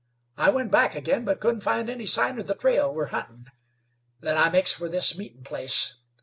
I 0.35 0.49
went 0.49 0.71
back 0.71 0.95
again, 0.95 1.25
but 1.25 1.39
couldn't 1.39 1.59
find 1.61 1.87
any 1.87 2.07
sign 2.07 2.39
of 2.39 2.47
the 2.47 2.55
trail 2.55 2.91
we're 2.91 3.09
huntin'. 3.09 3.45
Then 4.19 4.35
I 4.35 4.49
makes 4.49 4.73
for 4.73 4.89
this 4.89 5.15
meetin' 5.15 5.43
place. 5.43 5.93